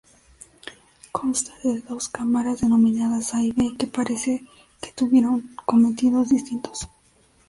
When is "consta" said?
1.17-1.53